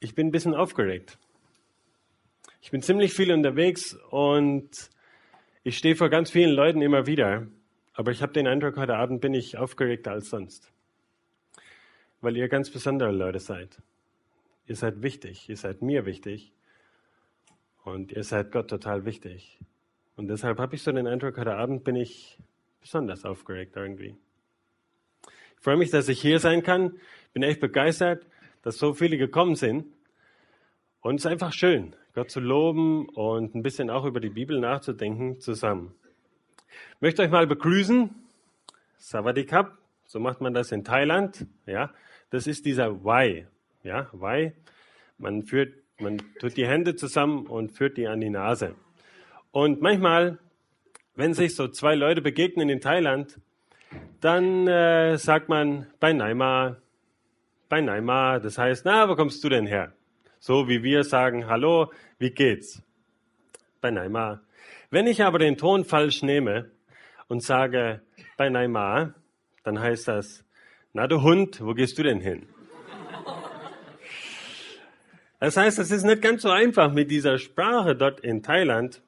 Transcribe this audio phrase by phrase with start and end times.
[0.00, 1.18] ich bin ein bisschen aufgeregt.
[2.60, 4.90] Ich bin ziemlich viel unterwegs und
[5.64, 7.46] ich stehe vor ganz vielen Leuten immer wieder.
[7.94, 10.72] Aber ich habe den Eindruck, heute Abend bin ich aufgeregter als sonst.
[12.20, 13.80] Weil ihr ganz besondere Leute seid.
[14.66, 16.52] Ihr seid wichtig, ihr seid mir wichtig
[17.84, 19.58] und ihr seid Gott total wichtig.
[20.16, 22.38] Und deshalb habe ich so den Eindruck, heute Abend bin ich
[22.80, 24.16] besonders aufgeregt irgendwie.
[25.56, 26.98] Ich freue mich, dass ich hier sein kann.
[27.32, 28.26] Bin echt begeistert,
[28.68, 29.86] dass so viele gekommen sind.
[31.00, 34.60] Und es ist einfach schön, Gott zu loben und ein bisschen auch über die Bibel
[34.60, 35.94] nachzudenken zusammen.
[36.96, 38.10] Ich möchte euch mal begrüßen.
[38.98, 41.46] Savadikap, so macht man das in Thailand.
[41.64, 41.94] Ja,
[42.28, 43.46] das ist dieser Wai.
[43.84, 44.52] Ja, Wai.
[45.16, 48.74] Man führt, man tut die Hände zusammen und führt die an die Nase.
[49.50, 50.38] Und manchmal,
[51.14, 53.40] wenn sich so zwei Leute begegnen in Thailand,
[54.20, 56.76] dann äh, sagt man bei Naima,
[57.68, 59.92] bei Naima, das heißt, na, wo kommst du denn her?
[60.38, 62.82] So wie wir sagen, hallo, wie geht's?
[63.80, 64.40] Bei Naima.
[64.90, 66.70] Wenn ich aber den Ton falsch nehme
[67.26, 68.00] und sage
[68.36, 69.14] bei Naima,
[69.64, 70.44] dann heißt das,
[70.92, 72.48] na du Hund, wo gehst du denn hin?
[75.40, 79.02] Das heißt, es ist nicht ganz so einfach mit dieser Sprache dort in Thailand.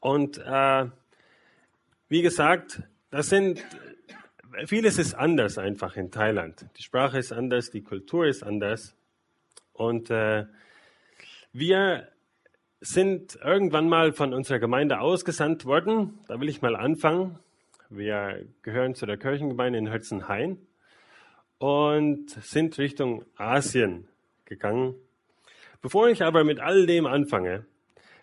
[0.00, 0.86] Und äh,
[2.08, 3.64] wie gesagt, das sind
[4.64, 6.66] vieles ist anders einfach in Thailand.
[6.78, 8.96] Die Sprache ist anders, die Kultur ist anders.
[9.72, 10.46] Und äh,
[11.52, 12.08] wir
[12.80, 16.18] sind irgendwann mal von unserer Gemeinde ausgesandt worden.
[16.28, 17.38] Da will ich mal anfangen.
[17.90, 20.58] Wir gehören zu der Kirchengemeinde in Hölzenhain
[21.58, 24.08] und sind Richtung Asien
[24.44, 24.94] gegangen.
[25.82, 27.64] Bevor ich aber mit all dem anfange,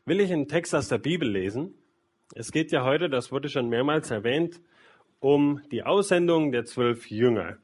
[0.06, 1.74] will ich einen Text aus der Bibel lesen.
[2.36, 4.60] Es geht ja heute, das wurde schon mehrmals erwähnt,
[5.24, 7.58] um die Aussendung der zwölf Jünger.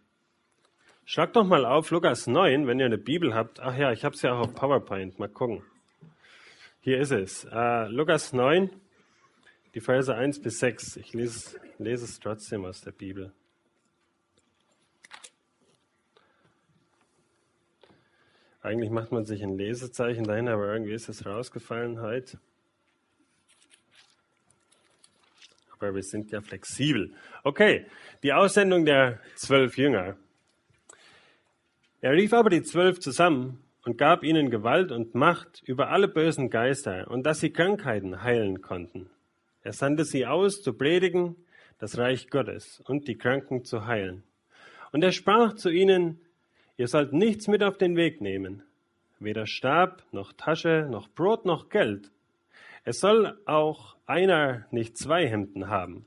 [1.03, 3.59] Schlag doch mal auf Lukas 9, wenn ihr eine Bibel habt.
[3.59, 5.19] Ach ja, ich habe es ja auch auf PowerPoint.
[5.19, 5.61] Mal gucken.
[6.79, 7.45] Hier ist es.
[7.45, 8.69] Uh, Lukas 9,
[9.75, 10.95] die Verse 1 bis 6.
[10.97, 13.33] Ich lese, lese es trotzdem aus der Bibel.
[18.61, 22.39] Eigentlich macht man sich ein Lesezeichen dahin, aber irgendwie ist es rausgefallen heute.
[25.79, 27.13] Aber wir sind ja flexibel.
[27.43, 27.85] Okay,
[28.23, 30.17] die Aussendung der zwölf Jünger.
[32.01, 36.49] Er rief aber die zwölf zusammen und gab ihnen Gewalt und Macht über alle bösen
[36.49, 39.09] Geister und dass sie Krankheiten heilen konnten.
[39.63, 41.35] Er sandte sie aus, zu predigen
[41.79, 44.23] das Reich Gottes und die Kranken zu heilen.
[44.91, 46.19] Und er sprach zu ihnen,
[46.77, 48.63] ihr sollt nichts mit auf den Weg nehmen,
[49.19, 52.11] weder Stab, noch Tasche, noch Brot, noch Geld.
[52.83, 56.05] Es soll auch einer nicht zwei Hemden haben.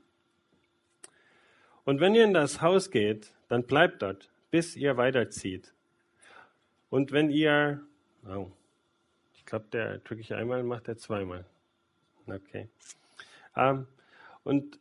[1.85, 5.73] Und wenn ihr in das Haus geht, dann bleibt dort, bis ihr weiterzieht.
[6.89, 7.81] Und wenn ihr,
[8.27, 8.51] oh,
[9.35, 11.45] ich glaube, der drücke ich einmal, macht er zweimal.
[12.27, 12.69] Okay.
[13.55, 13.87] Ähm,
[14.43, 14.79] und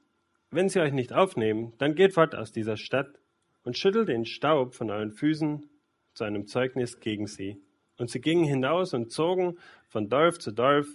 [0.51, 3.19] wenn sie euch nicht aufnehmen, dann geht fort aus dieser Stadt
[3.65, 5.69] und schüttelt den Staub von euren Füßen
[6.15, 7.61] zu einem Zeugnis gegen sie.
[7.99, 10.87] Und sie gingen hinaus und zogen von Dorf zu Dorf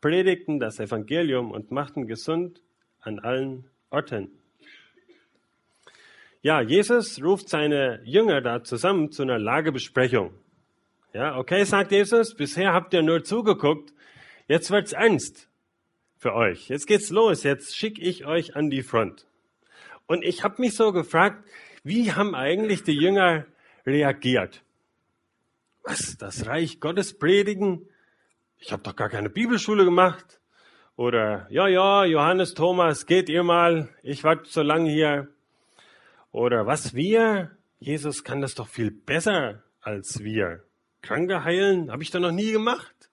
[0.00, 2.62] predigten das Evangelium und machten gesund
[3.00, 4.30] an allen Orten.
[6.42, 10.32] Ja, Jesus ruft seine Jünger da zusammen zu einer Lagebesprechung.
[11.12, 13.92] Ja, okay, sagt Jesus, bisher habt ihr nur zugeguckt,
[14.48, 15.48] jetzt wird's ernst
[16.16, 16.68] für euch.
[16.68, 19.26] Jetzt geht's los, jetzt schicke ich euch an die Front.
[20.06, 21.44] Und ich habe mich so gefragt,
[21.82, 23.46] wie haben eigentlich die Jünger
[23.84, 24.62] reagiert?
[25.82, 27.88] Was, das Reich Gottes predigen?
[28.60, 30.40] Ich habe doch gar keine Bibelschule gemacht.
[30.94, 35.28] Oder, ja, ja, Johannes, Thomas, geht ihr mal, ich warte so lange hier.
[36.30, 37.56] Oder was wir?
[37.78, 40.62] Jesus kann das doch viel besser als wir.
[41.00, 43.10] Kranke heilen, habe ich doch noch nie gemacht.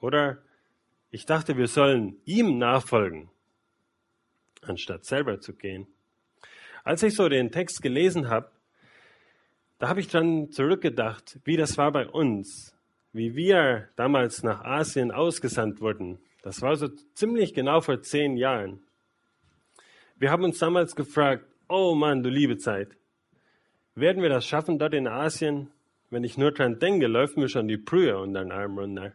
[0.00, 0.38] Oder
[1.10, 3.28] ich dachte, wir sollen ihm nachfolgen,
[4.62, 5.88] anstatt selber zu gehen.
[6.84, 8.52] Als ich so den Text gelesen habe,
[9.80, 12.77] da habe ich dann zurückgedacht, wie das war bei uns
[13.18, 18.80] wie wir damals nach Asien ausgesandt wurden, das war so ziemlich genau vor zehn Jahren.
[20.16, 22.96] Wir haben uns damals gefragt, oh Mann, du liebe Zeit,
[23.94, 25.70] werden wir das schaffen dort in Asien?
[26.10, 29.12] Wenn ich nur dran denke, läuft mir schon die Brühe unter den Arm runter.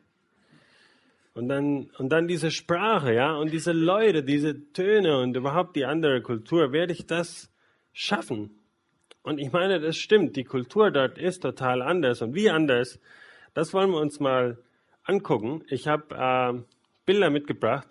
[1.33, 5.85] Und dann, und dann diese Sprache, ja, und diese Leute, diese Töne und überhaupt die
[5.85, 7.49] andere Kultur, werde ich das
[7.94, 8.51] schaffen?
[9.23, 12.21] Und ich meine, das stimmt, die Kultur dort ist total anders.
[12.21, 12.99] Und wie anders
[13.53, 14.57] das wollen wir uns mal
[15.03, 15.63] angucken.
[15.67, 16.61] Ich habe äh,
[17.05, 17.88] Bilder mitgebracht.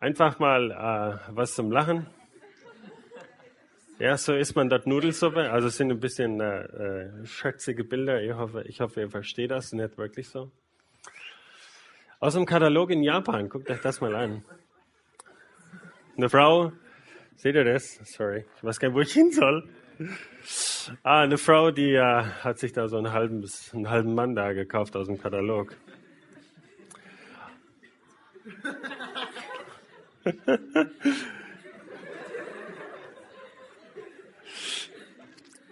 [0.00, 2.06] Einfach mal äh, was zum Lachen.
[3.98, 5.50] Ja, so isst man dort Nudelsuppe.
[5.50, 8.22] Also es sind ein bisschen äh, äh, schätzige Bilder.
[8.22, 10.52] Ich hoffe, ich hoffe, ihr versteht das nicht wirklich so.
[12.20, 14.44] Aus dem Katalog in Japan, guckt euch das mal an.
[16.16, 16.72] Eine Frau,
[17.36, 17.94] seht ihr das?
[18.04, 19.68] Sorry, ich weiß gar nicht, wo ich hin soll.
[21.02, 24.52] Ah, eine Frau, die äh, hat sich da so einen halben, einen halben Mann da
[24.52, 25.76] gekauft aus dem Katalog.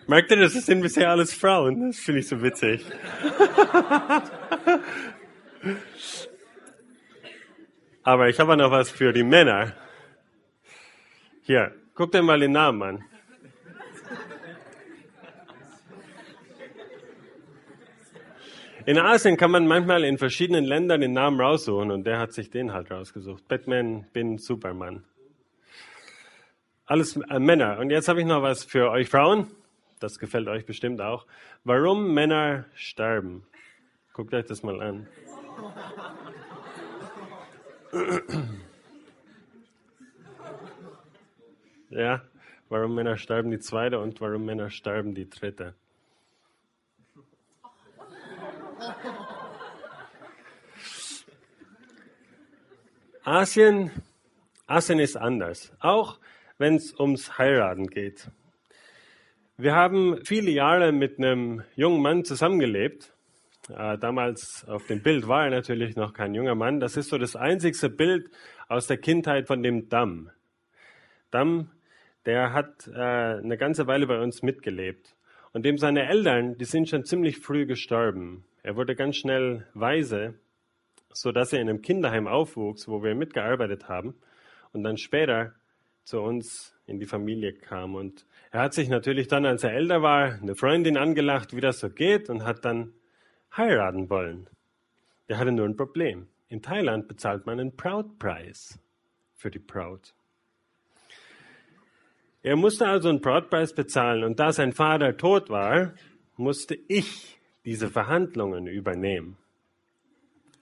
[0.07, 1.89] Merkt ihr, das sind bisher alles Frauen?
[1.89, 2.87] Das finde ich so witzig.
[8.05, 9.73] Aber ich habe noch was für die Männer.
[11.43, 13.05] Hier, guck dir mal den Namen an.
[18.87, 22.51] In Asien kann man manchmal in verschiedenen Ländern den Namen raussuchen und der hat sich
[22.51, 23.49] den halt rausgesucht.
[23.49, 25.03] Batman, bin Superman.
[26.87, 27.81] Alles äh, Männer.
[27.81, 29.49] Und jetzt habe ich noch was für euch Frauen.
[29.99, 31.27] Das gefällt euch bestimmt auch.
[31.65, 33.45] Warum Männer sterben.
[34.13, 35.09] Guckt euch das mal an.
[41.91, 42.23] Ja,
[42.69, 45.75] warum Männer sterben die zweite und warum Männer sterben die dritte.
[53.25, 53.91] Asien,
[54.67, 56.19] Asien ist anders, auch
[56.59, 58.31] wenn es ums Heiraten geht.
[59.57, 63.13] Wir haben viele Jahre mit einem jungen Mann zusammengelebt.
[63.69, 66.79] Äh, damals auf dem Bild war er natürlich noch kein junger Mann.
[66.79, 68.31] Das ist so das einzigste Bild
[68.69, 70.31] aus der Kindheit von dem Damm.
[71.31, 71.71] Damm,
[72.27, 75.17] der hat äh, eine ganze Weile bei uns mitgelebt.
[75.53, 78.45] Und dem seine Eltern, die sind schon ziemlich früh gestorben.
[78.67, 80.35] Er wurde ganz schnell weise
[81.17, 84.15] so dass er in einem Kinderheim aufwuchs, wo wir mitgearbeitet haben
[84.73, 85.55] und dann später
[86.05, 87.95] zu uns in die Familie kam.
[87.95, 91.81] Und er hat sich natürlich dann, als er älter war, eine Freundin angelacht, wie das
[91.81, 92.93] so geht und hat dann
[93.57, 94.49] heiraten wollen.
[95.29, 96.29] Der hatte nur ein Problem.
[96.49, 98.79] In Thailand bezahlt man einen Proud-Preis
[99.35, 100.15] für die Proud.
[102.43, 105.95] Er musste also einen Proud-Preis bezahlen und da sein Vater tot war,
[106.37, 107.36] musste ich
[107.67, 109.37] diese Verhandlungen übernehmen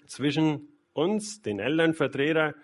[0.07, 2.55] zwischen uns, den Elternvertreter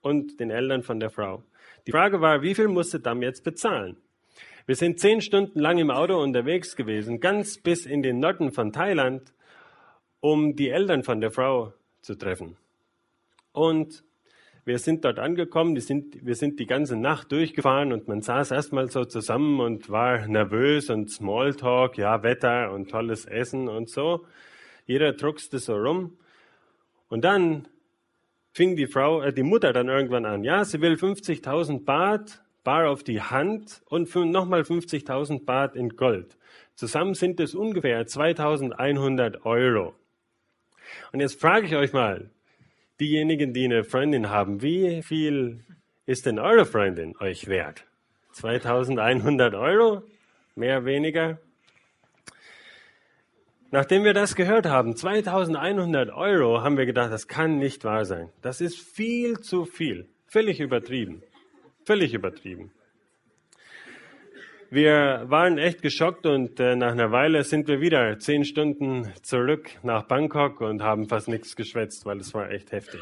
[0.00, 1.44] und den Eltern von der Frau.
[1.86, 3.96] Die Frage war, wie viel musste Dam jetzt bezahlen?
[4.66, 8.72] Wir sind zehn Stunden lang im Auto unterwegs gewesen, ganz bis in den Norden von
[8.72, 9.32] Thailand,
[10.20, 12.56] um die Eltern von der Frau zu treffen.
[13.52, 14.02] Und
[14.64, 18.50] wir sind dort angekommen, wir sind, wir sind die ganze Nacht durchgefahren und man saß
[18.50, 24.26] erstmal so zusammen und war nervös und Smalltalk, ja, Wetter und tolles Essen und so.
[24.86, 26.18] Jeder druckste so rum.
[27.08, 27.68] Und dann
[28.52, 32.90] fing die Frau, äh, die Mutter dann irgendwann an, ja, sie will 50.000 Baht bar
[32.90, 36.36] auf die Hand und nochmal 50.000 Baht in Gold.
[36.74, 39.94] Zusammen sind es ungefähr 2.100 Euro.
[41.12, 42.30] Und jetzt frage ich euch mal,
[43.00, 45.64] diejenigen, die eine Freundin haben, wie viel
[46.06, 47.84] ist denn eure Freundin euch wert?
[48.34, 50.02] 2.100 Euro?
[50.54, 51.38] Mehr, weniger?
[53.72, 58.30] Nachdem wir das gehört haben, 2100 Euro, haben wir gedacht, das kann nicht wahr sein.
[58.42, 60.08] Das ist viel zu viel.
[60.26, 61.22] Völlig übertrieben.
[61.84, 62.72] Völlig übertrieben.
[64.72, 69.68] Wir waren echt geschockt und äh, nach einer Weile sind wir wieder zehn Stunden zurück
[69.82, 73.00] nach Bangkok und haben fast nichts geschwätzt, weil es war echt heftig.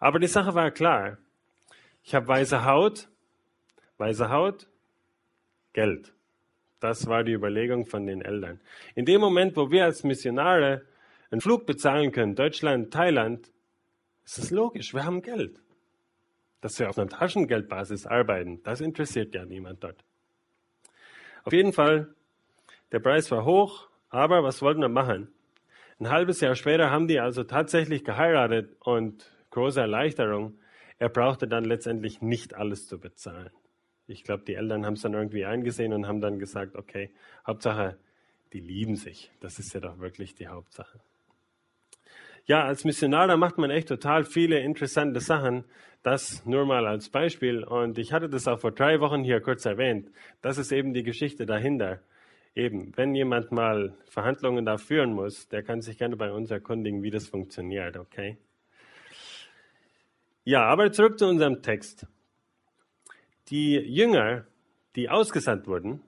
[0.00, 1.18] Aber die Sache war klar.
[2.02, 3.08] Ich habe weiße Haut,
[3.98, 4.66] weiße Haut,
[5.74, 6.12] Geld.
[6.80, 8.60] Das war die Überlegung von den Eltern.
[8.96, 10.82] In dem Moment, wo wir als Missionare
[11.30, 13.48] einen Flug bezahlen können, Deutschland, Thailand,
[14.24, 15.60] ist es logisch, wir haben Geld.
[16.60, 20.04] Dass wir auf einer Taschengeldbasis arbeiten, das interessiert ja niemand dort.
[21.44, 22.14] Auf jeden Fall,
[22.90, 25.28] der Preis war hoch, aber was wollten wir machen?
[26.00, 30.58] Ein halbes Jahr später haben die also tatsächlich geheiratet und große Erleichterung.
[30.98, 33.50] Er brauchte dann letztendlich nicht alles zu bezahlen.
[34.06, 37.12] Ich glaube, die Eltern haben es dann irgendwie eingesehen und haben dann gesagt, okay,
[37.46, 37.98] Hauptsache,
[38.52, 39.30] die lieben sich.
[39.40, 41.00] Das ist ja doch wirklich die Hauptsache.
[42.46, 45.64] Ja, als Missionar, da macht man echt total viele interessante Sachen.
[46.02, 47.64] Das nur mal als Beispiel.
[47.64, 50.10] Und ich hatte das auch vor drei Wochen hier kurz erwähnt.
[50.42, 52.00] Das ist eben die Geschichte dahinter.
[52.54, 57.02] Eben, wenn jemand mal Verhandlungen da führen muss, der kann sich gerne bei uns erkundigen,
[57.02, 58.36] wie das funktioniert, okay?
[60.44, 62.06] Ja, aber zurück zu unserem Text
[63.48, 64.46] die Jünger,
[64.96, 66.02] die ausgesandt wurden,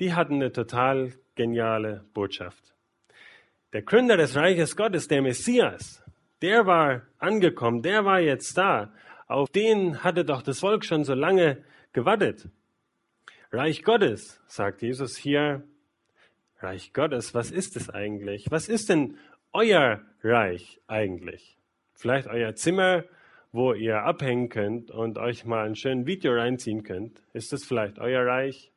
[0.00, 2.71] die hatten eine total geniale Botschaft.
[3.72, 6.04] Der Gründer des Reiches Gottes, der Messias,
[6.42, 8.92] der war angekommen, der war jetzt da.
[9.28, 11.64] Auf den hatte doch das Volk schon so lange
[11.94, 12.50] gewartet.
[13.50, 15.62] Reich Gottes, sagt Jesus hier.
[16.60, 18.50] Reich Gottes, was ist es eigentlich?
[18.50, 19.16] Was ist denn
[19.54, 21.56] euer Reich eigentlich?
[21.94, 23.04] Vielleicht euer Zimmer,
[23.52, 27.22] wo ihr abhängen könnt und euch mal ein schönes Video reinziehen könnt.
[27.32, 28.70] Ist das vielleicht euer Reich?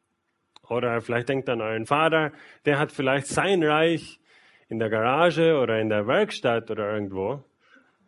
[0.69, 2.31] Oder vielleicht denkt an euren Vater,
[2.65, 4.19] der hat vielleicht sein Reich
[4.69, 7.43] in der Garage oder in der Werkstatt oder irgendwo.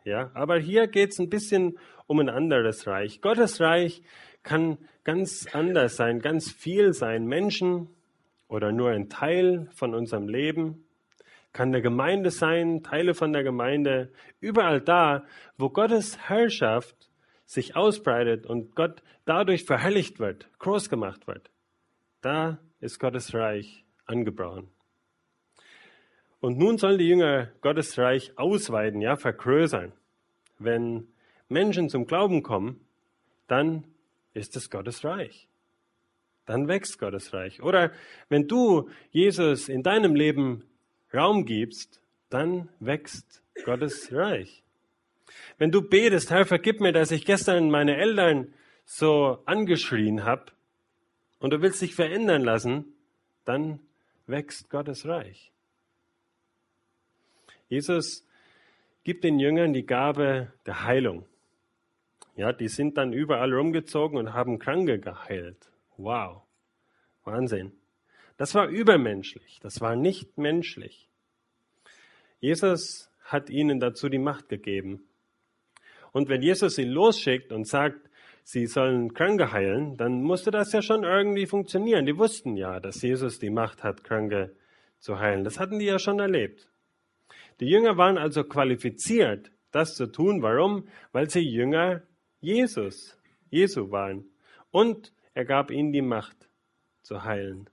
[0.03, 3.21] Ja, aber hier geht es ein bisschen um ein anderes Reich.
[3.21, 4.01] Gottes Reich
[4.43, 7.25] kann ganz anders sein, ganz viel sein.
[7.25, 7.89] Menschen
[8.47, 10.85] oder nur ein Teil von unserem Leben
[11.53, 15.25] kann der Gemeinde sein, Teile von der Gemeinde, überall da,
[15.57, 17.09] wo Gottes Herrschaft
[17.45, 21.49] sich ausbreitet und Gott dadurch verherrlicht wird, groß gemacht wird.
[22.21, 24.69] Da ist Gottes Reich angebrochen.
[26.39, 29.91] Und nun sollen die Jünger Gottes Reich ausweiten, ja, vergrößern.
[30.59, 31.07] Wenn
[31.49, 32.79] Menschen zum Glauben kommen,
[33.47, 33.85] dann
[34.33, 35.47] ist es Gottes Reich.
[36.45, 37.61] Dann wächst Gottes Reich.
[37.61, 37.91] Oder
[38.29, 40.63] wenn du Jesus in deinem Leben
[41.13, 44.63] Raum gibst, dann wächst Gottes Reich.
[45.57, 48.53] Wenn du betest, Herr, vergib mir, dass ich gestern meine Eltern
[48.85, 50.51] so angeschrien habe
[51.39, 52.85] und du willst dich verändern lassen,
[53.43, 53.79] dann
[54.27, 55.51] wächst Gottes Reich.
[57.69, 58.25] Jesus
[59.03, 61.25] gibt den Jüngern die Gabe der Heilung.
[62.35, 65.71] Ja, die sind dann überall rumgezogen und haben Kranke geheilt.
[65.97, 66.43] Wow.
[67.23, 67.73] Wahnsinn.
[68.37, 69.59] Das war übermenschlich.
[69.61, 71.09] Das war nicht menschlich.
[72.39, 75.07] Jesus hat ihnen dazu die Macht gegeben.
[76.11, 78.09] Und wenn Jesus sie losschickt und sagt,
[78.43, 82.05] sie sollen Kranke heilen, dann musste das ja schon irgendwie funktionieren.
[82.05, 84.55] Die wussten ja, dass Jesus die Macht hat, Kranke
[84.99, 85.43] zu heilen.
[85.43, 86.69] Das hatten die ja schon erlebt.
[87.59, 90.41] Die Jünger waren also qualifiziert, das zu tun.
[90.41, 90.87] Warum?
[91.11, 92.03] Weil sie Jünger
[92.39, 93.17] Jesus,
[93.49, 94.25] Jesu waren.
[94.71, 96.49] Und er gab ihnen die Macht
[97.01, 97.69] zu heilen.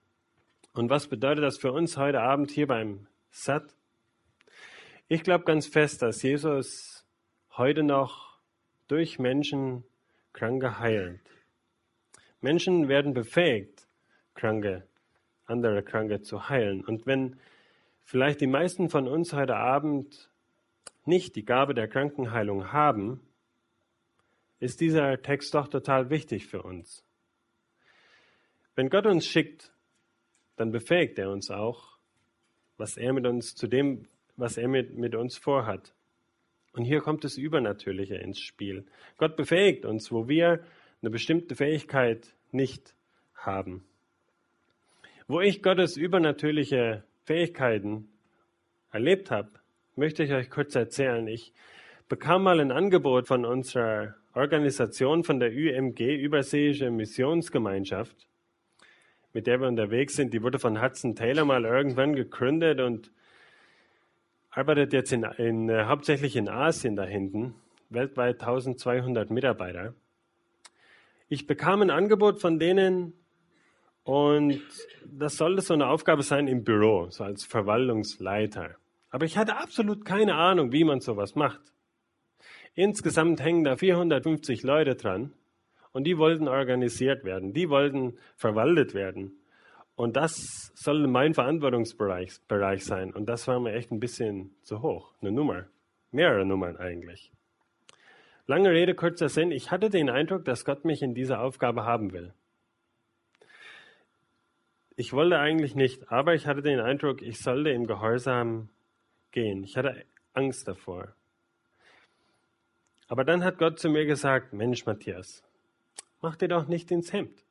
[0.72, 3.74] Und was bedeutet das für uns heute Abend hier beim Sat?
[5.06, 7.06] Ich glaube ganz fest, dass Jesus
[7.56, 8.38] heute noch
[8.88, 9.84] durch Menschen
[10.32, 11.20] Kranke heilt.
[12.40, 13.86] Menschen werden befähigt,
[14.34, 14.86] Kranke,
[15.46, 16.84] andere Kranke zu heilen.
[16.84, 17.38] Und wenn
[18.04, 20.30] vielleicht die meisten von uns heute Abend
[21.04, 23.20] nicht die Gabe der Krankenheilung haben,
[24.61, 27.04] ist dieser Text doch total wichtig für uns.
[28.75, 29.73] Wenn Gott uns schickt,
[30.56, 31.99] dann befähigt er uns auch,
[32.76, 34.06] was er mit uns zu dem,
[34.37, 35.94] was er mit, mit uns vorhat.
[36.73, 38.84] Und hier kommt das Übernatürliche ins Spiel.
[39.16, 40.64] Gott befähigt uns, wo wir
[41.02, 42.94] eine bestimmte Fähigkeit nicht
[43.34, 43.84] haben.
[45.28, 48.09] Wo ich Gottes übernatürliche Fähigkeiten
[48.93, 49.49] erlebt habe,
[49.97, 51.26] möchte ich euch kurz erzählen.
[51.26, 51.54] Ich
[52.09, 58.28] bekam mal ein Angebot von unserer Organisation von der UMG, Überseeische Missionsgemeinschaft,
[59.33, 60.35] mit der wir unterwegs sind.
[60.35, 63.11] Die wurde von Hudson Taylor mal irgendwann gegründet und
[64.50, 67.54] arbeitet jetzt in, in, äh, hauptsächlich in Asien da hinten,
[67.88, 69.95] weltweit 1200 Mitarbeiter.
[71.28, 73.14] Ich bekam ein Angebot von denen
[74.04, 74.62] und
[75.04, 78.76] das sollte so eine Aufgabe sein im Büro, so als Verwaltungsleiter.
[79.11, 81.61] Aber ich hatte absolut keine Ahnung, wie man sowas macht.
[82.75, 85.32] Insgesamt hängen da 450 Leute dran
[85.92, 89.38] und die wollten organisiert werden, die wollten verwaltet werden.
[89.96, 93.14] Und das soll mein Verantwortungsbereich Bereich sein.
[93.14, 95.12] Und das war mir echt ein bisschen zu hoch.
[95.20, 95.66] Eine Nummer.
[96.11, 97.30] Mehrere Nummern eigentlich.
[98.46, 99.52] Lange Rede, kurzer Sinn.
[99.52, 102.34] Ich hatte den Eindruck, dass Gott mich in dieser Aufgabe haben will.
[104.96, 108.68] Ich wollte eigentlich nicht, aber ich hatte den Eindruck, ich sollte im Gehorsam
[109.32, 109.64] gehen.
[109.64, 111.14] Ich hatte Angst davor.
[113.08, 115.42] Aber dann hat Gott zu mir gesagt, Mensch Matthias,
[116.20, 117.44] mach dir doch nicht ins Hemd.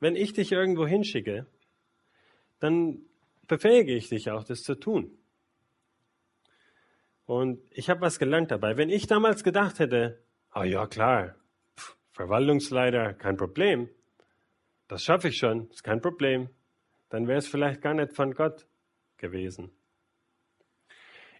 [0.00, 1.46] Wenn ich dich irgendwo hinschicke,
[2.58, 3.02] dann
[3.46, 5.16] befähige ich dich auch, das zu tun.
[7.26, 8.76] Und ich habe was gelernt dabei.
[8.76, 11.36] Wenn ich damals gedacht hätte, ah oh ja klar,
[11.76, 13.88] Pff, Verwaltungsleiter, kein Problem,
[14.90, 16.50] das schaffe ich schon, ist kein Problem,
[17.08, 18.66] dann wäre es vielleicht gar nicht von Gott
[19.16, 19.70] gewesen.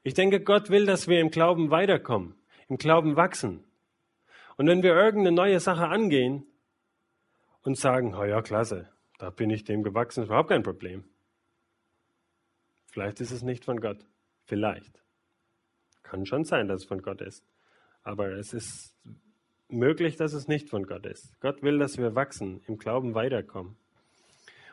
[0.02, 2.40] Ich denke, Gott will, dass wir im Glauben weiterkommen
[2.70, 3.64] im Glauben wachsen.
[4.56, 6.46] Und wenn wir irgendeine neue Sache angehen
[7.62, 8.88] und sagen, oh ja, klasse,
[9.18, 11.04] da bin ich dem gewachsen, ist überhaupt kein Problem.
[12.86, 14.06] Vielleicht ist es nicht von Gott.
[14.44, 15.02] Vielleicht.
[16.02, 17.44] Kann schon sein, dass es von Gott ist.
[18.02, 18.94] Aber es ist
[19.72, 21.38] möglich, dass es nicht von Gott ist.
[21.40, 23.76] Gott will, dass wir wachsen, im Glauben weiterkommen.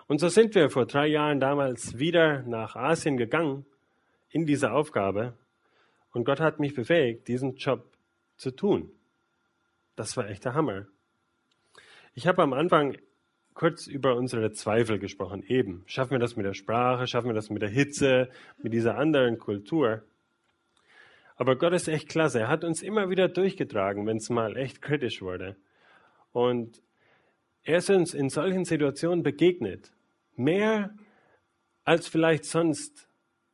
[0.08, 3.66] Und so sind wir vor drei Jahren damals wieder nach Asien gegangen
[4.30, 5.34] in diese Aufgabe
[6.18, 7.86] und Gott hat mich befähigt, diesen Job
[8.38, 8.90] zu tun.
[9.96, 10.88] Das war echt der Hammer.
[12.16, 12.98] Ich habe am Anfang
[13.54, 15.44] kurz über unsere Zweifel gesprochen.
[15.44, 18.98] Eben, schaffen wir das mit der Sprache, schaffen wir das mit der Hitze, mit dieser
[18.98, 20.04] anderen Kultur.
[21.38, 22.42] Aber Gott ist echt klasse.
[22.42, 25.56] Er hat uns immer wieder durchgetragen, wenn es mal echt kritisch wurde.
[26.32, 26.82] Und
[27.64, 29.92] er ist uns in solchen Situationen begegnet.
[30.36, 30.96] Mehr
[31.84, 33.08] als vielleicht sonst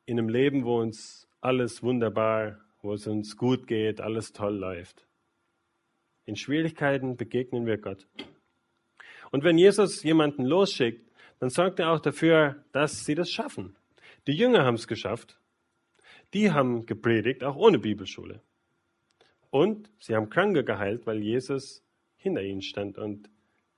[0.06, 5.06] in einem Leben, wo uns alles wunderbar, wo es uns gut geht, alles toll läuft.
[6.26, 8.08] In Schwierigkeiten begegnen wir Gott.
[9.32, 13.76] Und wenn Jesus jemanden losschickt, dann sorgt er auch dafür, dass sie das schaffen.
[14.28, 15.38] Die Jünger haben es geschafft.
[16.34, 18.42] Die haben gepredigt, auch ohne Bibelschule.
[19.50, 21.84] Und sie haben Kranke geheilt, weil Jesus
[22.16, 23.30] hinter ihnen stand und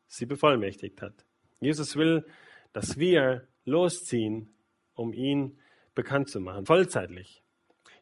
[0.08, 1.26] sie bevollmächtigt hat.
[1.60, 2.26] Jesus will,
[2.72, 4.54] dass wir losziehen,
[4.94, 5.60] um ihn
[5.96, 7.44] bekannt zu machen, vollzeitlich.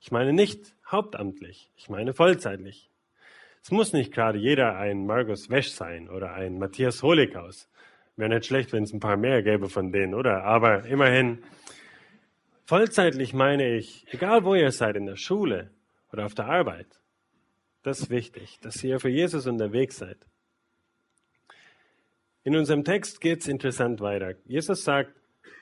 [0.01, 2.91] Ich meine nicht hauptamtlich, ich meine vollzeitlich.
[3.63, 7.69] Es muss nicht gerade jeder ein Markus Wesch sein oder ein Matthias Holighaus.
[8.17, 10.43] Wäre nicht schlecht, wenn es ein paar mehr gäbe von denen, oder?
[10.43, 11.41] Aber immerhin,
[12.65, 15.71] vollzeitlich meine ich, egal wo ihr seid, in der Schule
[16.11, 16.87] oder auf der Arbeit,
[17.83, 20.17] das ist wichtig, dass ihr für Jesus unterwegs seid.
[22.43, 24.35] In unserem Text geht es interessant weiter.
[24.45, 25.13] Jesus sagt,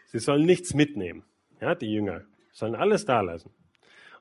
[0.07, 1.23] sie sollen nichts mitnehmen.
[1.59, 3.51] Ja, die Jünger sollen alles da lassen.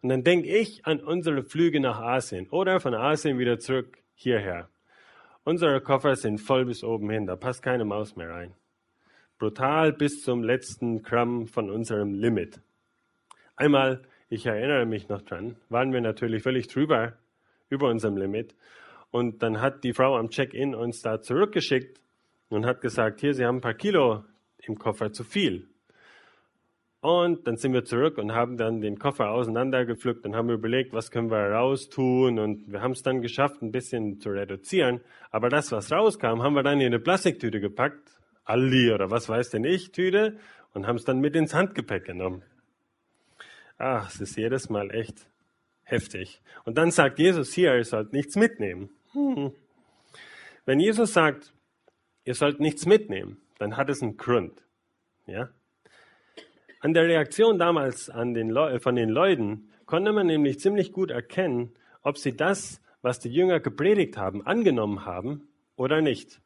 [0.02, 4.68] Und dann denke ich an unsere Flüge nach Asien oder von Asien wieder zurück hierher.
[5.44, 8.54] Unsere Koffer sind voll bis oben hin, da passt keine Maus mehr rein.
[9.38, 12.60] Brutal bis zum letzten Gramm von unserem Limit.
[13.60, 14.00] Einmal,
[14.30, 17.12] ich erinnere mich noch dran, waren wir natürlich völlig drüber,
[17.68, 18.54] über unserem Limit.
[19.10, 22.00] Und dann hat die Frau am Check-in uns da zurückgeschickt
[22.48, 24.24] und hat gesagt, hier, Sie haben ein paar Kilo
[24.62, 25.68] im Koffer zu viel.
[27.02, 31.10] Und dann sind wir zurück und haben dann den Koffer auseinandergepflückt und haben überlegt, was
[31.10, 32.38] können wir raus tun.
[32.38, 35.02] Und wir haben es dann geschafft, ein bisschen zu reduzieren.
[35.30, 38.08] Aber das, was rauskam, haben wir dann in eine Plastiktüte gepackt.
[38.42, 40.38] Aldi oder was weiß denn ich, Tüte.
[40.72, 42.42] Und haben es dann mit ins Handgepäck genommen.
[43.82, 45.26] Ach, es ist jedes Mal echt
[45.84, 46.42] heftig.
[46.64, 48.90] Und dann sagt Jesus hier, ihr sollt nichts mitnehmen.
[49.12, 49.52] Hm.
[50.66, 51.54] Wenn Jesus sagt,
[52.24, 54.62] ihr sollt nichts mitnehmen, dann hat es einen Grund.
[55.24, 55.48] Ja?
[56.80, 61.72] An der Reaktion damals an den von den Leuten konnte man nämlich ziemlich gut erkennen,
[62.02, 66.42] ob sie das, was die Jünger gepredigt haben, angenommen haben oder nicht.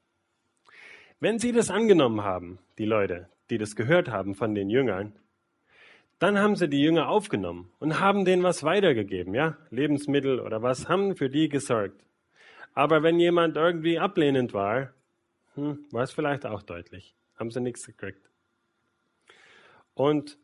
[1.18, 5.18] Wenn sie das angenommen haben, die Leute, die das gehört haben von den Jüngern,
[6.18, 10.88] dann haben sie die Jünger aufgenommen und haben denen was weitergegeben, ja, Lebensmittel oder was,
[10.88, 12.04] haben für die gesorgt.
[12.72, 14.92] Aber wenn jemand irgendwie ablehnend war,
[15.54, 18.28] hm, war es vielleicht auch deutlich, haben sie nichts gekriegt.
[19.94, 20.38] Und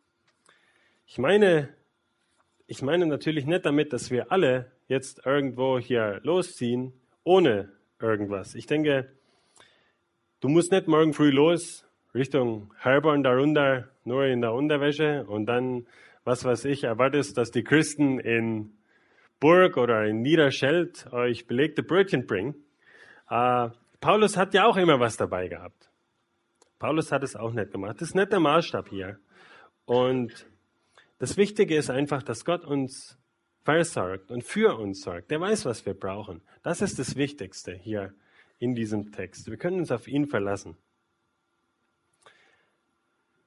[1.07, 1.75] ich meine,
[2.67, 6.93] ich meine natürlich nicht damit, dass wir alle jetzt irgendwo hier losziehen,
[7.25, 8.55] ohne irgendwas.
[8.55, 9.11] Ich denke,
[10.41, 15.87] du musst nicht morgen früh los, Richtung Herborn darunter, nur in der Unterwäsche und dann,
[16.25, 18.73] was weiß ich, erwartest, dass die Christen in
[19.39, 22.55] Burg oder in Niederscheld euch belegte Brötchen bringen.
[23.29, 23.71] Äh,
[24.01, 25.91] Paulus hat ja auch immer was dabei gehabt.
[26.79, 28.01] Paulus hat es auch nicht gemacht.
[28.01, 29.19] Das ist nicht der Maßstab hier.
[29.85, 30.47] Und
[31.19, 33.19] das Wichtige ist einfach, dass Gott uns
[33.63, 35.31] versorgt und für uns sorgt.
[35.31, 36.43] Der weiß, was wir brauchen.
[36.63, 38.15] Das ist das Wichtigste hier
[38.59, 39.51] in diesem Text.
[39.51, 40.77] Wir können uns auf ihn verlassen.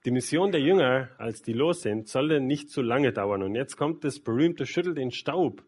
[0.05, 3.41] Die Mission der Jünger, als die los sind, sollte nicht zu lange dauern.
[3.41, 5.63] Und jetzt kommt das berühmte Schüttel den Staub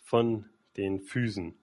[0.00, 0.44] von
[0.76, 1.54] den Füßen.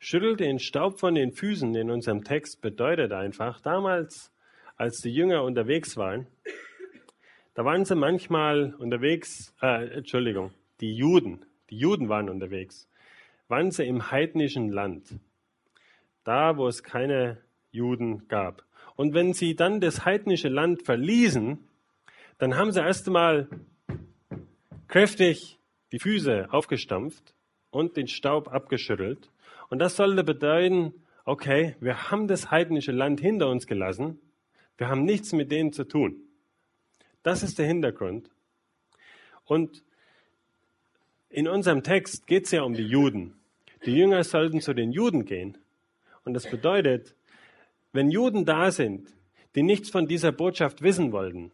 [0.00, 4.32] Schüttel den Staub von den Füßen in unserem Text bedeutet einfach, damals,
[4.76, 6.26] als die Jünger unterwegs waren,
[7.54, 12.88] da waren sie manchmal unterwegs, äh, Entschuldigung, die Juden, die Juden waren unterwegs,
[13.46, 15.20] waren sie im heidnischen Land,
[16.24, 17.38] da wo es keine
[17.70, 18.65] Juden gab.
[18.96, 21.58] Und wenn sie dann das heidnische Land verließen,
[22.38, 23.48] dann haben sie erst einmal
[24.88, 25.58] kräftig
[25.92, 27.34] die Füße aufgestampft
[27.70, 29.30] und den Staub abgeschüttelt.
[29.68, 34.18] Und das sollte bedeuten, okay, wir haben das heidnische Land hinter uns gelassen,
[34.78, 36.22] wir haben nichts mit denen zu tun.
[37.22, 38.30] Das ist der Hintergrund.
[39.44, 39.82] Und
[41.28, 43.34] in unserem Text geht es ja um die Juden.
[43.84, 45.58] Die Jünger sollten zu den Juden gehen.
[46.24, 47.14] Und das bedeutet,
[47.96, 49.12] wenn Juden da sind,
[49.54, 51.50] die nichts von dieser Botschaft wissen wollten,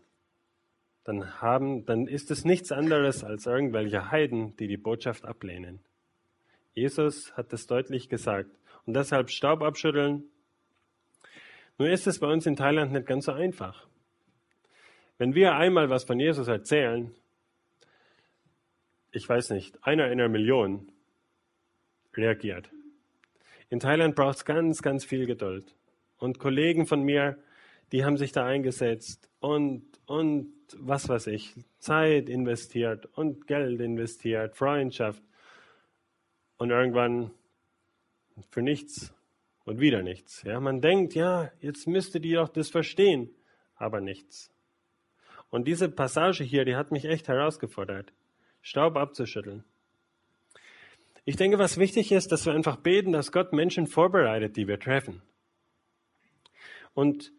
[1.04, 5.80] dann, haben, dann ist es nichts anderes als irgendwelche Heiden, die die Botschaft ablehnen.
[6.74, 8.50] Jesus hat das deutlich gesagt.
[8.86, 10.24] Und deshalb Staub abschütteln.
[11.78, 13.86] Nur ist es bei uns in Thailand nicht ganz so einfach.
[15.18, 17.14] Wenn wir einmal was von Jesus erzählen,
[19.12, 20.90] ich weiß nicht, einer in einer Million
[22.14, 22.70] reagiert.
[23.68, 25.74] In Thailand braucht es ganz, ganz viel Geduld.
[26.22, 27.36] Und Kollegen von mir
[27.92, 34.56] die haben sich da eingesetzt und, und was weiß ich, Zeit investiert und Geld investiert,
[34.56, 35.22] Freundschaft
[36.56, 37.30] und irgendwann
[38.48, 39.14] für nichts
[39.66, 40.42] und wieder nichts.
[40.42, 43.30] Ja, man denkt, ja, jetzt müsste die doch das verstehen,
[43.76, 44.50] aber nichts.
[45.50, 48.14] Und diese Passage hier, die hat mich echt herausgefordert,
[48.62, 49.64] Staub abzuschütteln.
[51.26, 54.80] Ich denke, was wichtig ist, dass wir einfach beten, dass Gott Menschen vorbereitet, die wir
[54.80, 55.20] treffen.
[56.94, 57.32] Und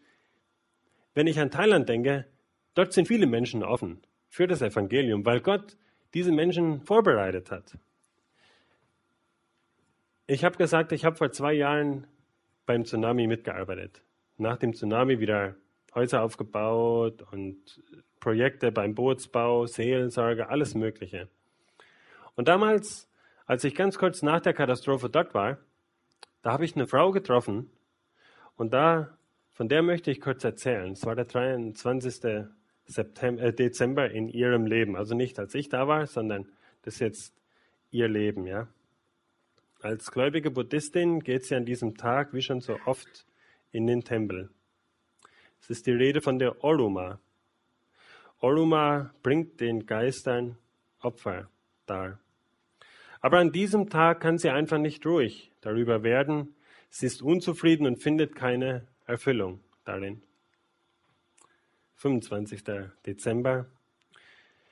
[1.13, 2.26] wenn ich an Thailand denke,
[2.74, 5.78] dort sind viele Menschen offen für das Evangelium, weil Gott
[6.13, 7.78] diese Menschen vorbereitet hat.
[10.26, 12.08] Ich habe gesagt, ich habe vor zwei Jahren
[12.66, 14.02] beim Tsunami mitgearbeitet.
[14.38, 15.56] Nach dem Tsunami wieder
[15.94, 17.82] Häuser aufgebaut und
[18.20, 21.28] Projekte beim Bootsbau, Seelsorge, alles Mögliche.
[22.36, 23.12] Und damals,
[23.46, 25.58] als ich ganz kurz nach der Katastrophe dort war,
[26.42, 27.70] da habe ich eine Frau getroffen
[28.56, 29.18] und da
[29.54, 30.94] von der möchte ich kurz erzählen.
[30.94, 32.48] Es war der 23.
[32.86, 34.96] September, äh, Dezember in ihrem Leben.
[34.96, 36.48] Also nicht als ich da war, sondern
[36.82, 37.34] das ist jetzt
[37.92, 38.68] ihr Leben, ja.
[39.82, 43.26] Als gläubige Buddhistin geht sie an diesem Tag, wie schon so oft,
[43.72, 44.50] in den Tempel.
[45.62, 47.20] Es ist die Rede von der Oruma.
[48.39, 50.58] Oruma bringt den Geistern
[51.00, 51.50] Opfer
[51.86, 52.20] dar.
[53.22, 56.56] Aber an diesem Tag kann sie einfach nicht ruhig darüber werden.
[56.89, 60.22] Sie ist unzufrieden und findet keine Erfüllung darin.
[61.96, 62.63] 25.
[63.06, 63.68] Dezember.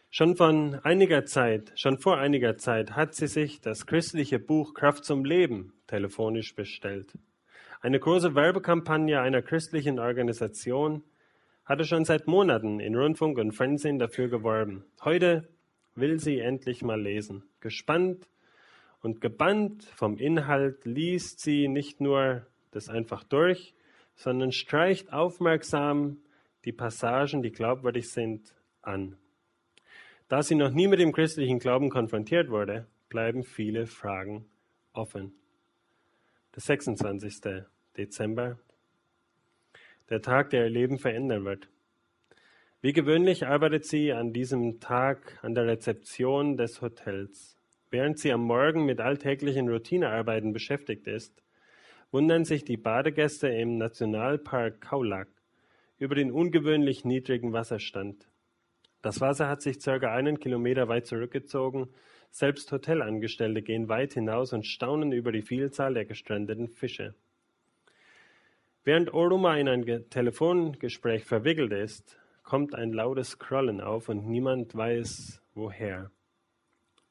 [0.10, 5.06] Schon von einiger Zeit, schon vor einiger Zeit hat sie sich das christliche Buch Kraft
[5.06, 7.14] zum Leben telefonisch bestellt.
[7.82, 11.04] Eine große Werbekampagne einer christlichen Organisation
[11.66, 14.86] hatte schon seit Monaten in Rundfunk und Fernsehen dafür geworben.
[15.04, 15.48] Heute
[15.96, 17.44] will sie endlich mal lesen.
[17.60, 18.28] Gespannt
[19.02, 23.74] und gebannt vom Inhalt liest sie nicht nur das einfach durch,
[24.22, 26.18] sondern streicht aufmerksam
[26.64, 28.54] die Passagen, die glaubwürdig sind,
[28.84, 29.18] an.
[30.28, 34.46] Da sie noch nie mit dem christlichen Glauben konfrontiert wurde, bleiben viele Fragen
[34.94, 35.34] offen.
[36.54, 37.64] Der 26.
[37.98, 38.60] Dezember,
[40.12, 41.70] der Tag, der ihr Leben verändern wird.
[42.82, 47.58] Wie gewöhnlich arbeitet sie an diesem Tag an der Rezeption des Hotels.
[47.90, 51.42] Während sie am Morgen mit alltäglichen Routinearbeiten beschäftigt ist,
[52.12, 55.30] wundern sich die Badegäste im Nationalpark Kaulak
[55.98, 58.28] über den ungewöhnlich niedrigen Wasserstand.
[59.02, 61.90] Das Wasser hat sich circa einen Kilometer weit zurückgezogen.
[62.30, 67.16] Selbst Hotelangestellte gehen weit hinaus und staunen über die Vielzahl der gestrandeten Fische.
[68.84, 75.42] Während Oruma in ein Telefongespräch verwickelt ist, kommt ein lautes Scrollen auf und niemand weiß
[75.54, 76.12] woher.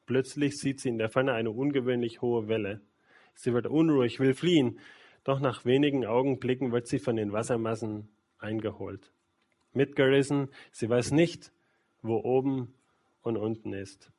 [0.05, 2.81] Plötzlich sieht sie in der Ferne eine ungewöhnlich hohe Welle.
[3.33, 4.79] Sie wird unruhig, will fliehen,
[5.23, 9.11] doch nach wenigen Augenblicken wird sie von den Wassermassen eingeholt.
[9.73, 11.51] Mitgerissen, sie weiß nicht,
[12.01, 12.73] wo oben
[13.21, 14.11] und unten ist.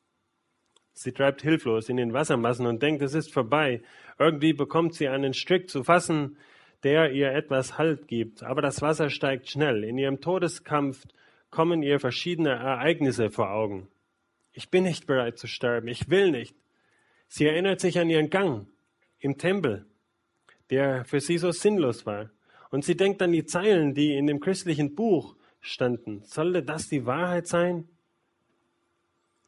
[0.94, 3.82] Sie treibt hilflos in den Wassermassen und denkt, es ist vorbei.
[4.18, 6.36] Irgendwie bekommt sie einen Strick zu fassen,
[6.82, 8.42] der ihr etwas Halt gibt.
[8.42, 9.84] Aber das Wasser steigt schnell.
[9.84, 11.04] In ihrem Todeskampf
[11.50, 13.88] kommen ihr verschiedene Ereignisse vor Augen.
[14.52, 15.88] Ich bin nicht bereit zu sterben.
[15.88, 16.56] Ich will nicht.
[17.28, 18.66] Sie erinnert sich an ihren Gang
[19.22, 19.86] im Tempel,
[20.68, 22.30] der für sie so sinnlos war.
[22.70, 26.22] Und sie denkt an die Zeilen, die in dem christlichen Buch standen.
[26.24, 27.88] Sollte das die Wahrheit sein?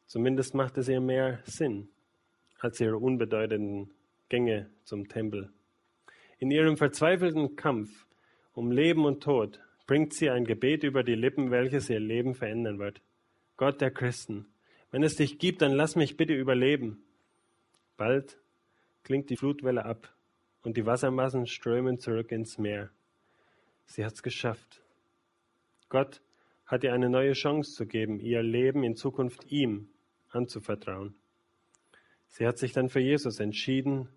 [0.07, 1.89] Zumindest macht es ihr mehr Sinn
[2.59, 3.91] als ihre unbedeutenden
[4.29, 5.51] Gänge zum Tempel.
[6.39, 8.05] In ihrem verzweifelten Kampf
[8.53, 12.79] um Leben und Tod bringt sie ein Gebet über die Lippen, welches ihr Leben verändern
[12.79, 13.01] wird.
[13.57, 14.45] Gott der Christen,
[14.91, 17.03] wenn es dich gibt, dann lass mich bitte überleben.
[17.97, 18.37] Bald
[19.05, 20.13] klingt die Flutwelle ab
[20.63, 22.89] und die Wassermassen strömen zurück ins Meer.
[23.85, 24.81] Sie hat's geschafft.
[25.89, 26.21] Gott
[26.65, 29.89] hat ihr eine neue Chance zu geben, ihr Leben in Zukunft ihm
[30.29, 31.13] anzuvertrauen.
[32.27, 34.09] Sie hat sich dann für Jesus entschieden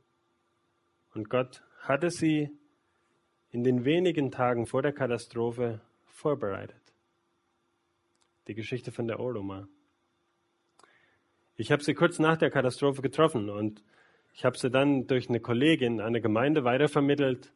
[1.15, 2.51] und Gott hatte sie
[3.51, 6.81] in den wenigen Tagen vor der Katastrophe vorbereitet.
[8.47, 9.69] Die Geschichte von der Oroma.
[11.57, 13.83] Ich habe sie kurz nach der Katastrophe getroffen und
[14.39, 17.53] ich habe sie dann durch eine Kollegin an eine Gemeinde weitervermittelt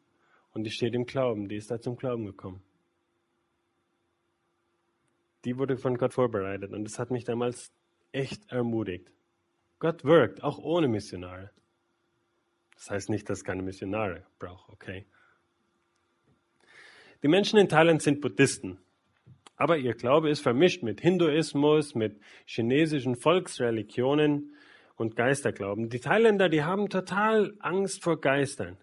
[0.51, 2.61] und die steht im Glauben, die ist da zum Glauben gekommen.
[5.45, 7.71] Die wurde von Gott vorbereitet und das hat mich damals
[8.11, 9.09] echt ermutigt.
[9.79, 11.51] Gott wirkt, auch ohne Missionare.
[12.75, 15.05] Das heißt nicht, dass es keine Missionare braucht, okay?
[17.23, 18.77] Die Menschen in Thailand sind Buddhisten,
[19.55, 24.53] aber ihr Glaube ist vermischt mit Hinduismus, mit chinesischen Volksreligionen
[24.95, 25.89] und Geisterglauben.
[25.89, 28.77] Die Thailänder, die haben total Angst vor Geistern.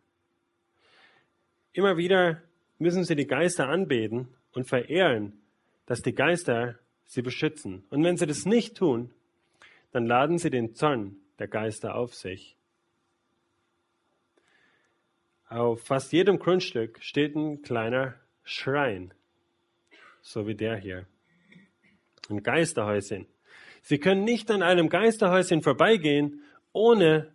[1.72, 2.42] Immer wieder
[2.78, 5.40] müssen sie die Geister anbeten und verehren,
[5.86, 7.84] dass die Geister sie beschützen.
[7.90, 9.10] Und wenn sie das nicht tun,
[9.92, 12.56] dann laden sie den Zorn der Geister auf sich.
[15.48, 19.12] Auf fast jedem Grundstück steht ein kleiner Schrein,
[20.22, 21.06] so wie der hier.
[22.28, 23.26] Ein Geisterhäuschen.
[23.82, 27.32] Sie können nicht an einem Geisterhäuschen vorbeigehen, ohne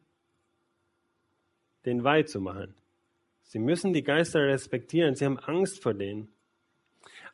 [1.86, 2.73] den Weih zu machen.
[3.43, 5.15] Sie müssen die Geister respektieren.
[5.15, 6.29] Sie haben Angst vor denen.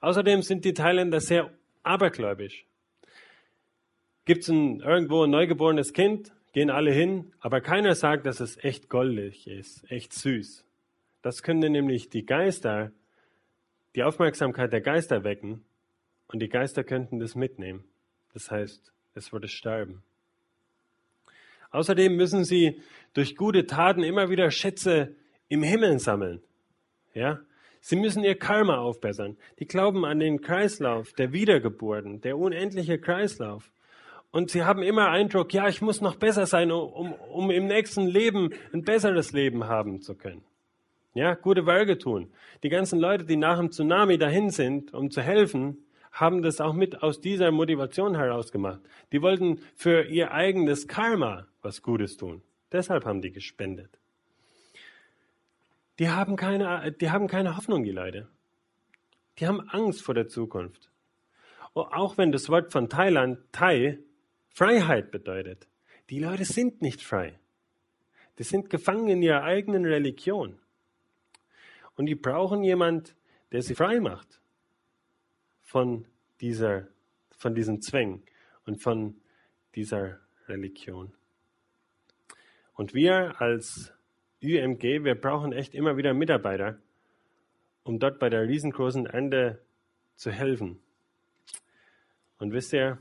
[0.02, 1.52] Außerdem sind die Thailänder sehr
[1.84, 2.66] abergläubisch.
[4.26, 8.90] Gibt es irgendwo ein neugeborenes Kind, gehen alle hin, aber keiner sagt, dass es echt
[8.90, 10.66] goldig ist, echt süß.
[11.22, 12.92] Das könnte nämlich die Geister,
[13.96, 15.64] die Aufmerksamkeit der Geister wecken
[16.28, 17.84] und die Geister könnten das mitnehmen.
[18.34, 20.04] Das heißt, es würde sterben.
[21.72, 22.82] Außerdem müssen sie
[23.14, 25.16] durch gute Taten immer wieder Schätze
[25.48, 26.42] im Himmel sammeln.
[27.14, 27.40] Ja?
[27.82, 29.38] Sie müssen ihr Karma aufbessern.
[29.60, 33.72] Die glauben an den Kreislauf der Wiedergeburten, der unendliche Kreislauf.
[34.32, 38.08] Und sie haben immer Eindruck, ja, ich muss noch besser sein, um, um im nächsten
[38.08, 40.44] Leben ein besseres Leben haben zu können.
[41.14, 42.32] Ja, gute Werke tun.
[42.64, 46.74] Die ganzen Leute, die nach dem Tsunami dahin sind, um zu helfen, haben das auch
[46.74, 48.82] mit aus dieser Motivation heraus gemacht.
[49.12, 52.42] Die wollten für ihr eigenes Karma was Gutes tun.
[52.72, 53.98] Deshalb haben die gespendet.
[56.00, 58.28] Die haben keine, die haben keine Hoffnung, die Leute.
[59.40, 60.90] Die haben Angst vor der Zukunft.
[61.74, 64.00] auch wenn das Wort von Thailand, Thai,
[64.50, 65.68] Freiheit bedeutet.
[66.10, 67.40] Die Leute sind nicht frei.
[68.38, 70.60] Die sind gefangen in ihrer eigenen Religion.
[71.96, 73.16] Und die brauchen jemand,
[73.52, 74.41] der sie frei macht
[75.72, 76.06] von
[76.42, 76.86] dieser,
[77.38, 78.24] von diesen Zwängen
[78.66, 79.16] und von
[79.74, 81.14] dieser Religion.
[82.74, 83.94] Und wir als
[84.44, 86.78] UMG, wir brauchen echt immer wieder Mitarbeiter,
[87.84, 89.62] um dort bei der riesengroßen Ende
[90.16, 90.82] zu helfen.
[92.38, 92.98] Und wisst ihr,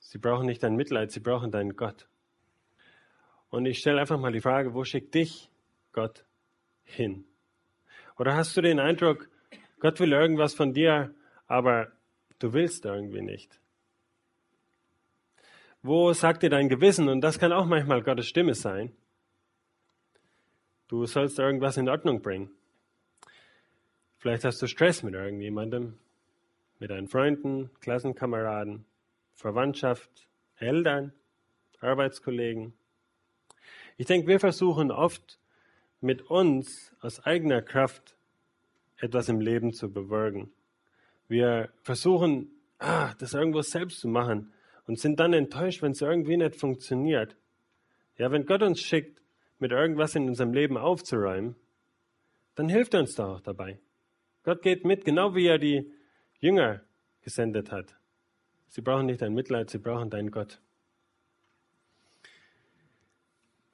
[0.00, 2.06] sie brauchen nicht dein Mitleid, sie brauchen deinen Gott.
[3.48, 5.48] Und ich stelle einfach mal die Frage, wo schickt dich
[5.92, 6.26] Gott
[6.84, 7.24] hin?
[8.18, 9.30] Oder hast du den Eindruck,
[9.80, 11.14] Gott will irgendwas von dir,
[11.46, 11.92] aber
[12.38, 13.60] du willst irgendwie nicht?
[15.82, 18.92] Wo sagt dir dein Gewissen, und das kann auch manchmal Gottes Stimme sein,
[20.88, 22.50] du sollst irgendwas in Ordnung bringen.
[24.18, 25.96] Vielleicht hast du Stress mit irgendjemandem,
[26.80, 28.84] mit deinen Freunden, Klassenkameraden,
[29.36, 31.12] Verwandtschaft, Eltern,
[31.80, 32.72] Arbeitskollegen.
[33.96, 35.38] Ich denke, wir versuchen oft
[36.00, 38.17] mit uns aus eigener Kraft
[38.98, 40.52] etwas im Leben zu bewirken.
[41.28, 44.52] Wir versuchen, ah, das irgendwo selbst zu machen
[44.86, 47.36] und sind dann enttäuscht, wenn es irgendwie nicht funktioniert.
[48.16, 49.22] Ja, wenn Gott uns schickt,
[49.58, 51.56] mit irgendwas in unserem Leben aufzuräumen,
[52.54, 53.78] dann hilft er uns da auch dabei.
[54.44, 55.92] Gott geht mit, genau wie er die
[56.40, 56.82] Jünger
[57.22, 57.96] gesendet hat.
[58.68, 60.60] Sie brauchen nicht dein Mitleid, sie brauchen deinen Gott.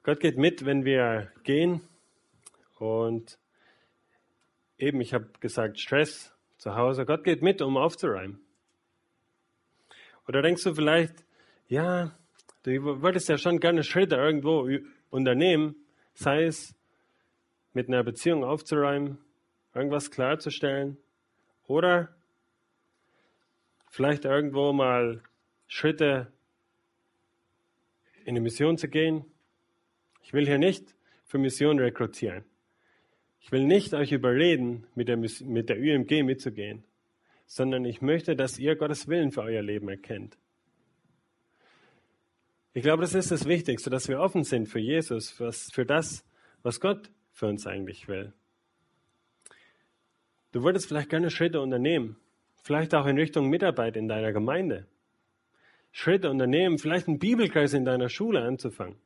[0.03, 1.81] Gott geht mit, wenn wir gehen
[2.77, 3.39] und
[4.77, 7.05] eben, ich habe gesagt, Stress zu Hause.
[7.05, 8.39] Gott geht mit, um aufzuräumen.
[10.27, 11.25] Oder denkst du vielleicht,
[11.67, 12.17] ja,
[12.63, 14.67] du würdest ja schon gerne Schritte irgendwo
[15.09, 15.75] unternehmen,
[16.13, 16.75] sei es
[17.73, 19.19] mit einer Beziehung aufzuräumen,
[19.73, 20.97] irgendwas klarzustellen
[21.67, 22.15] oder
[23.89, 25.21] vielleicht irgendwo mal
[25.67, 26.31] Schritte
[28.23, 29.25] in eine Mission zu gehen.
[30.23, 32.45] Ich will hier nicht für Mission rekrutieren.
[33.45, 36.83] Ich will nicht euch überreden, mit der, mit der UMG mitzugehen,
[37.45, 40.35] sondern ich möchte, dass ihr Gottes Willen für euer Leben erkennt.
[42.73, 46.25] Ich glaube, das ist das Wichtigste, dass wir offen sind für Jesus, für das,
[46.63, 48.33] was Gott für uns eigentlich will.
[50.51, 52.17] Du würdest vielleicht gerne Schritte unternehmen,
[52.63, 54.87] vielleicht auch in Richtung Mitarbeit in deiner Gemeinde.
[55.91, 58.97] Schritte unternehmen, vielleicht einen Bibelkreis in deiner Schule anzufangen.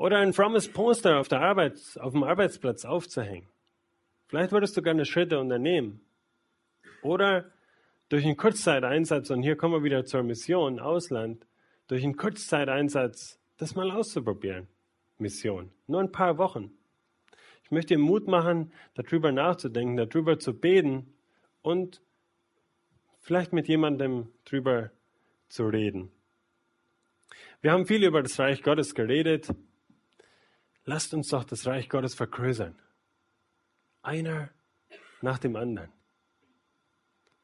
[0.00, 3.46] Oder ein frommes Poster auf, der Arbeit, auf dem Arbeitsplatz aufzuhängen.
[4.28, 6.00] Vielleicht würdest du gerne Schritte unternehmen.
[7.02, 7.52] Oder
[8.08, 11.46] durch einen Kurzzeiteinsatz, und hier kommen wir wieder zur Mission, Ausland,
[11.86, 14.68] durch einen Kurzzeiteinsatz das mal auszuprobieren.
[15.18, 15.70] Mission.
[15.86, 16.72] Nur ein paar Wochen.
[17.64, 21.12] Ich möchte dir Mut machen, darüber nachzudenken, darüber zu beten
[21.60, 22.00] und
[23.18, 24.92] vielleicht mit jemandem darüber
[25.50, 26.10] zu reden.
[27.60, 29.50] Wir haben viel über das Reich Gottes geredet.
[30.84, 32.78] Lasst uns doch das Reich Gottes vergrößern.
[34.02, 34.50] Einer
[35.20, 35.92] nach dem anderen.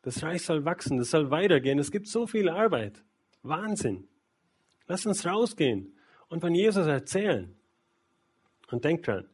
[0.03, 1.79] Das Reich soll wachsen, es soll weitergehen.
[1.79, 3.03] Es gibt so viel Arbeit.
[3.43, 4.09] Wahnsinn.
[4.87, 5.97] Lasst uns rausgehen
[6.29, 7.55] und von Jesus erzählen.
[8.71, 9.29] Und denkt dran,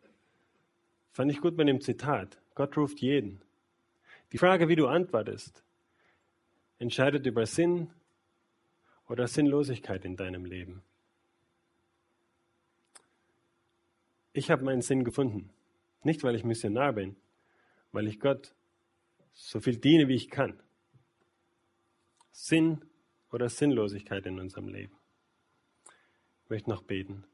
[1.12, 3.42] fand ich gut mit dem Zitat, Gott ruft jeden.
[4.32, 5.62] Die Frage, wie du antwortest,
[6.78, 7.90] entscheidet über Sinn
[9.08, 10.82] oder Sinnlosigkeit in deinem Leben.
[14.32, 15.50] Ich habe meinen Sinn gefunden.
[16.02, 17.16] Nicht, weil ich Missionar bin,
[17.92, 18.54] weil ich Gott
[19.32, 20.60] so viel diene, wie ich kann.
[22.32, 22.82] Sinn
[23.30, 24.96] oder Sinnlosigkeit in unserem Leben.
[26.44, 27.24] Ich möchte noch beten.